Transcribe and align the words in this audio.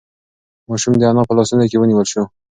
ماشوم 0.69 0.93
د 0.97 1.01
انا 1.09 1.23
په 1.27 1.33
لاسونو 1.37 1.65
کې 1.69 1.77
ونیول 1.79 2.05
شو. 2.11 2.23